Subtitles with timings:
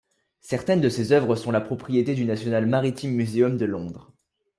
[0.39, 4.11] Certaines de ses œuvres sont la propriété du National Maritime Muséum de Londres.